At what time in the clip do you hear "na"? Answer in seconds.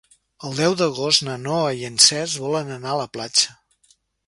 1.27-1.35